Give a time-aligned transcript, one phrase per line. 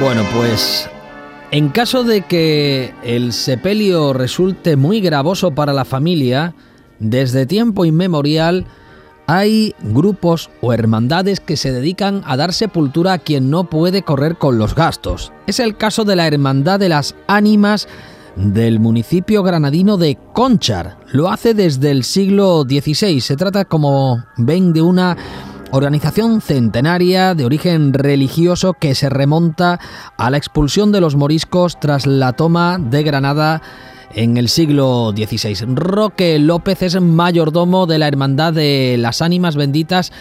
[0.00, 0.90] Bueno, pues
[1.52, 6.52] en caso de que el sepelio resulte muy gravoso para la familia,
[6.98, 8.66] desde tiempo inmemorial
[9.28, 14.36] hay grupos o hermandades que se dedican a dar sepultura a quien no puede correr
[14.36, 15.32] con los gastos.
[15.46, 17.86] Es el caso de la Hermandad de las Ánimas
[18.34, 20.98] del municipio granadino de Conchar.
[21.12, 23.20] Lo hace desde el siglo XVI.
[23.20, 25.16] Se trata, como ven, de una
[25.74, 29.80] organización centenaria de origen religioso que se remonta
[30.16, 33.60] a la expulsión de los moriscos tras la toma de Granada
[34.14, 35.74] en el siglo XVI.
[35.74, 40.12] Roque López es mayordomo de la Hermandad de las Ánimas Benditas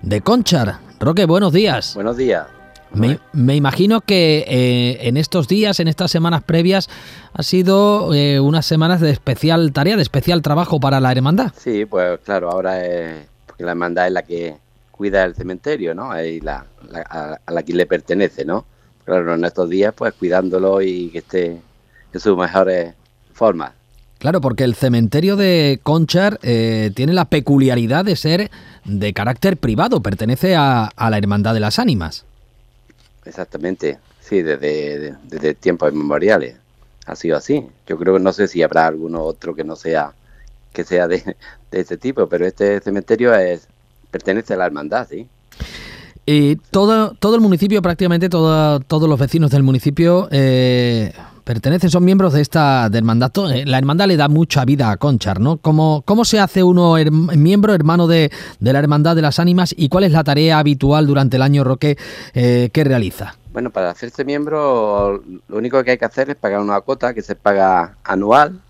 [0.00, 0.78] de Conchar.
[0.98, 1.94] Roque, buenos días.
[1.94, 2.46] Buenos días.
[2.94, 6.88] Me, imagino que eh, en estos días, en estas semanas previas,
[7.34, 11.52] ha sido eh, unas semanas de especial tarea, de especial trabajo para la hermandad.
[11.56, 14.61] Sí, pues claro, ahora es, porque la hermandad es la que
[15.02, 16.16] cuida el cementerio, ¿no?
[16.22, 16.64] Y la,
[17.10, 18.64] a, la que le pertenece, ¿no?
[19.04, 21.60] Claro, en estos días, pues cuidándolo y que esté
[22.12, 22.94] en sus mejores
[23.32, 23.72] formas.
[24.18, 28.52] Claro, porque el cementerio de Conchar eh, tiene la peculiaridad de ser
[28.84, 32.24] de carácter privado, pertenece a, a la Hermandad de las Ánimas.
[33.24, 36.54] Exactamente, sí, desde, desde tiempos inmemoriales
[37.06, 37.66] ha sido así.
[37.88, 40.12] Yo creo que no sé si habrá alguno otro que no sea
[40.72, 41.36] que sea de,
[41.72, 43.66] de este tipo, pero este cementerio es
[44.12, 45.26] pertenece a la hermandad, sí.
[46.24, 52.32] Y todo, todo el municipio, prácticamente todos los vecinos del municipio eh, pertenecen, son miembros
[52.32, 53.32] de esta hermandad.
[53.52, 55.56] Eh, la hermandad le da mucha vida a Conchar, ¿no?
[55.56, 56.94] ¿Cómo, cómo se hace uno
[57.36, 61.38] miembro, hermano de, la hermandad de las ánimas y cuál es la tarea habitual durante
[61.38, 61.98] el año, Roque,
[62.34, 63.34] eh, que realiza?
[63.52, 67.22] Bueno, para hacerse miembro, lo único que hay que hacer es pagar una cuota que
[67.22, 68.60] se paga anual,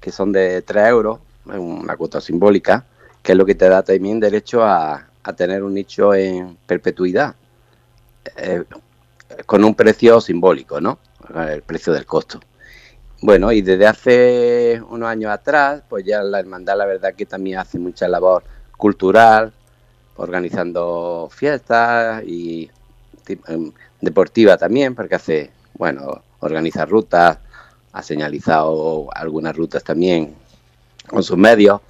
[0.00, 2.84] que son de 3 euros, una cuota simbólica,
[3.22, 7.36] que es lo que te da también derecho a, tener un nicho en perpetuidad,
[8.36, 8.64] eh,
[9.46, 10.98] con un precio simbólico, ¿no?
[11.48, 12.40] El precio del costo.
[13.22, 17.58] Bueno, y desde hace unos años atrás, pues ya la hermandad, la verdad que también
[17.58, 18.42] hace mucha labor
[18.76, 19.52] cultural,
[20.16, 22.70] organizando fiestas y
[23.46, 27.38] em, deportiva también, porque hace, bueno, organiza rutas,
[27.92, 30.34] ha señalizado algunas rutas también
[31.06, 31.82] con sus medios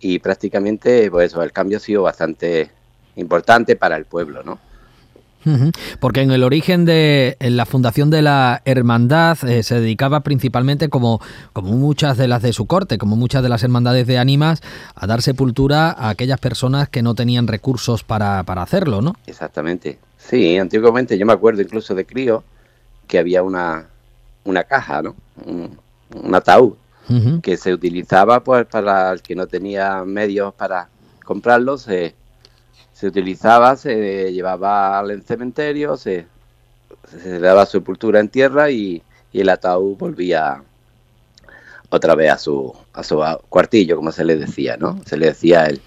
[0.00, 2.70] y prácticamente, pues eso, el cambio ha sido bastante
[3.16, 4.58] importante para el pueblo, ¿no?
[6.00, 11.20] Porque en el origen de la fundación de la hermandad eh, se dedicaba principalmente, como,
[11.54, 14.60] como muchas de las de su corte, como muchas de las hermandades de ánimas,
[14.94, 19.16] a dar sepultura a aquellas personas que no tenían recursos para, para hacerlo, ¿no?
[19.26, 19.98] Exactamente.
[20.18, 22.44] Sí, antiguamente yo me acuerdo incluso de crío
[23.06, 23.86] que había una,
[24.44, 25.16] una caja, ¿no?
[25.46, 25.78] Un,
[26.22, 26.74] un ataúd
[27.42, 30.88] que se utilizaba pues para el que no tenía medios para
[31.24, 32.14] comprarlo, se,
[32.92, 36.26] se utilizaba, se llevaba al cementerio, se,
[37.10, 40.62] se daba sepultura en tierra y, y, el ataúd volvía
[41.88, 45.00] otra vez a su, a su cuartillo, como se le decía, ¿no?
[45.06, 45.80] Se le decía el,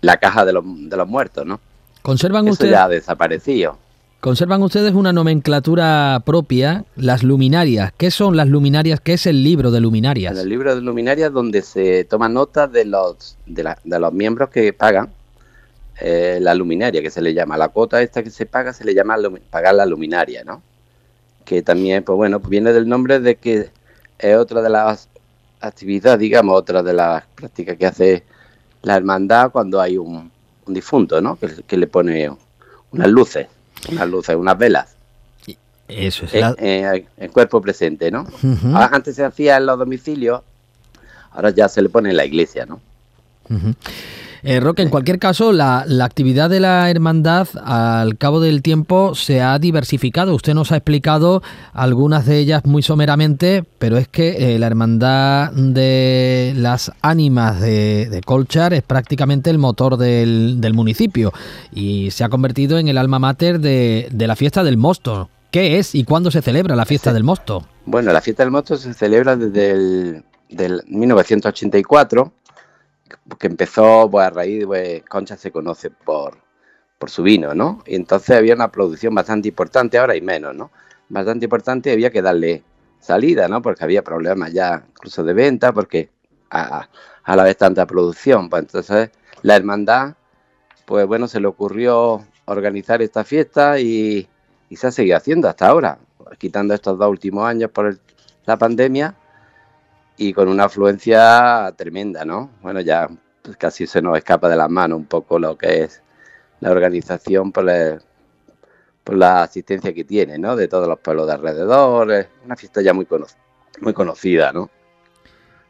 [0.00, 1.60] la caja de los, de los muertos, ¿no?
[2.02, 2.72] ¿Conservan Eso ustedes?
[2.72, 3.78] ya ha desaparecido.
[4.20, 7.90] Conservan ustedes una nomenclatura propia, las luminarias.
[7.96, 9.00] ¿Qué son las luminarias?
[9.00, 10.36] ¿Qué es el libro de luminarias?
[10.36, 14.50] El libro de luminarias donde se toma nota de los, de, la, de los miembros
[14.50, 15.08] que pagan
[16.00, 17.56] eh, la luminaria, que se le llama.
[17.56, 19.16] La cuota esta que se paga se le llama
[19.48, 20.62] pagar la luminaria, ¿no?
[21.46, 23.70] Que también, pues bueno, pues viene del nombre de que
[24.18, 25.08] es otra de las
[25.62, 28.24] actividades, digamos, otra de las prácticas que hace
[28.82, 30.30] la hermandad cuando hay un,
[30.66, 31.36] un difunto, ¿no?
[31.36, 32.30] Que, que le pone
[32.92, 33.46] unas luces
[33.88, 34.94] unas luces, unas velas.
[35.88, 36.34] Eso es.
[36.34, 36.54] En, la...
[36.58, 38.22] eh, en cuerpo presente, ¿no?
[38.42, 38.88] Uh -huh.
[38.92, 40.42] Antes se hacía en los domicilios,
[41.32, 42.80] ahora ya se le pone en la iglesia, ¿no?
[43.48, 43.74] Uh -huh.
[44.42, 49.14] Eh, Roque, en cualquier caso, la, la, actividad de la hermandad al cabo del tiempo
[49.14, 50.34] se ha diversificado.
[50.34, 51.42] Usted nos ha explicado
[51.72, 58.08] algunas de ellas muy someramente, pero es que eh, la hermandad de las ánimas de,
[58.10, 61.32] de, Colchar es prácticamente el motor del, del, municipio
[61.72, 65.28] y se ha convertido en el alma mater de, de la fiesta del mosto.
[65.50, 67.66] ¿Qué es y cuándo se celebra la fiesta del mosto?
[67.84, 72.32] Bueno, la fiesta del mosto se celebra desde el del 1984
[73.38, 76.38] que empezó pues, a raíz pues, Concha se conoce por,
[76.98, 77.82] por su vino, ¿no?
[77.86, 80.70] Y entonces había una producción bastante importante, ahora hay menos, ¿no?
[81.08, 82.62] Bastante importante y había que darle
[83.00, 83.62] salida, ¿no?
[83.62, 86.10] Porque había problemas ya incluso de venta, porque
[86.50, 86.88] a,
[87.24, 88.48] a la vez tanta producción.
[88.48, 89.10] Pues entonces
[89.42, 90.14] la hermandad,
[90.86, 94.28] pues bueno, se le ocurrió organizar esta fiesta y,
[94.68, 95.98] y se ha seguido haciendo hasta ahora,
[96.38, 97.98] quitando estos dos últimos años por
[98.46, 99.14] la pandemia
[100.20, 102.50] y con una afluencia tremenda, ¿no?
[102.60, 103.08] Bueno, ya
[103.40, 106.02] pues casi se nos escapa de las manos un poco lo que es
[106.60, 108.02] la organización por, el,
[109.02, 110.56] por la asistencia que tiene, ¿no?
[110.56, 113.08] De todos los pueblos de alrededor, es una fiesta ya muy,
[113.80, 114.68] muy conocida, ¿no?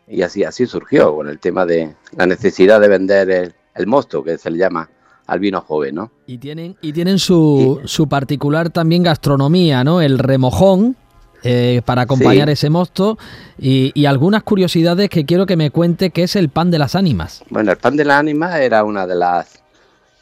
[0.09, 4.25] Y así, así surgió con el tema de la necesidad de vender el, el mosto,
[4.25, 4.91] que se le llama
[5.29, 6.11] al vino joven, ¿no?
[6.27, 10.01] Y tienen, y tienen su, su particular también gastronomía, ¿no?
[10.01, 10.97] El remojón,
[11.43, 13.19] eh, para acompañar ese mosto
[13.59, 17.43] y, algunas curiosidades que quiero que me cuente qué es el pan de las ánimas.
[17.49, 19.63] Bueno, el pan de las ánimas era una de las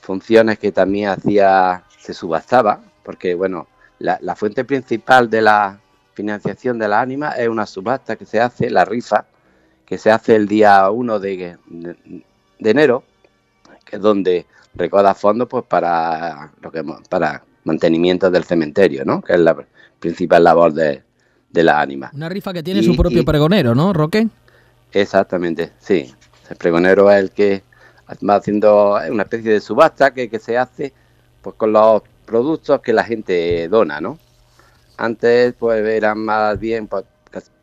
[0.00, 3.67] funciones que también hacía, se subastaba, porque bueno,
[3.99, 5.81] la, fuente principal de la
[6.15, 9.25] financiación de las ánimas es una subasta que se hace, la rifa,
[9.85, 11.56] que se hace el día 1 de,
[12.59, 13.03] enero,
[13.85, 19.20] que es donde recauda fondos pues para lo que para mantenimiento del cementerio, ¿no?
[19.20, 19.56] Que es la
[19.99, 21.03] principal labor de,
[21.50, 22.10] de la ánima.
[22.14, 24.28] Una rifa que tiene su propio pregonero, ¿no, Roque?
[24.92, 26.14] Exactamente, sí.
[26.48, 27.62] El pregonero es el que
[28.28, 30.92] va haciendo una especie de subasta que, se hace
[31.42, 34.18] pues con los productos que la gente dona, ¿no?
[34.96, 37.04] Antes pues eran más bien, pues,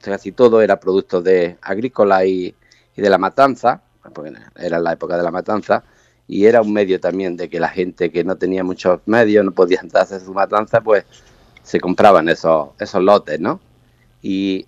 [0.01, 2.55] casi todo era productos de agrícola y,
[2.95, 3.81] de la matanza,
[4.13, 5.83] porque era la época de la matanza,
[6.27, 9.51] y era un medio también de que la gente que no tenía muchos medios, no
[9.51, 11.03] podía hacer su matanza, pues
[11.61, 13.59] se compraban esos, esos lotes, ¿no?
[14.25, 14.65] Y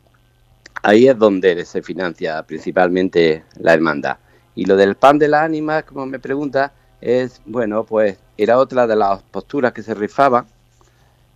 [0.83, 4.17] ahí es donde se financia principalmente la hermandad.
[4.53, 8.85] Y lo del pan de las ánimas, como me pregunta, es, bueno, pues era otra
[8.85, 10.45] de las posturas que se rifaban,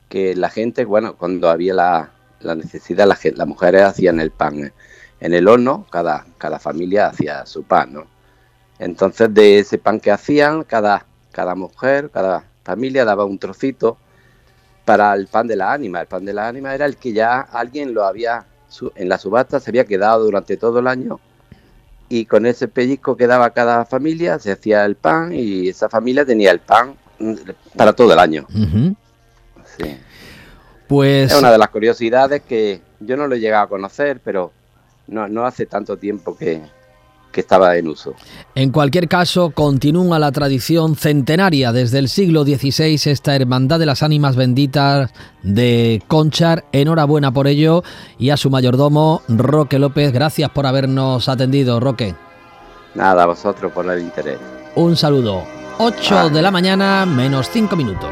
[0.07, 2.11] que la gente, bueno, cuando había la,
[2.55, 4.71] necesidad, las mujeres hacían el pan
[5.19, 8.05] en el horno, cada, cada familia hacía su pan, ¿no?
[8.77, 13.97] Entonces de ese pan que hacían, cada, cada mujer, cada familia daba un trocito
[14.85, 16.01] para el pan de la ánima.
[16.01, 18.45] El pan de la ánima era el que ya alguien lo había,
[18.95, 21.19] en la subasta se había quedado durante todo el año
[22.11, 26.25] y con ese pellizco que daba cada familia se hacía el pan y esa familia
[26.25, 26.93] tenía el pan
[27.77, 28.45] para todo el año.
[30.89, 31.31] Pues...
[31.31, 34.51] Es una de las curiosidades que yo no lo he llegado a conocer, pero
[35.07, 36.61] no, no hace tanto tiempo que,
[37.31, 38.13] que estaba en uso.
[38.55, 44.03] En cualquier caso, continúa la tradición centenaria desde el siglo XVI, esta Hermandad de las
[44.03, 45.11] Ánimas Benditas
[45.41, 46.65] de Conchar.
[46.71, 47.83] Enhorabuena por ello
[48.19, 52.15] y a su mayordomo, Roque López, gracias por habernos atendido, Roque.
[52.93, 54.37] Nada, a vosotros por el interés.
[54.75, 55.43] Un saludo.
[55.79, 58.11] 8 de la mañana, menos 5 minutos.